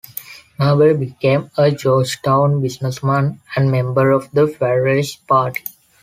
Marbury 0.57 0.95
became 0.97 1.51
a 1.55 1.69
Georgetown 1.69 2.59
businessman 2.59 3.39
and 3.55 3.69
member 3.69 4.09
of 4.09 4.31
the 4.31 4.47
Federalist 4.47 5.27
Party. 5.27 5.61